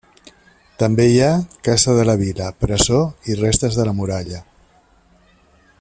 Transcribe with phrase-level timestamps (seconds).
[0.83, 1.27] També hi ha
[1.67, 2.99] Casa de la vila, presó
[3.33, 4.41] i restes de la muralla.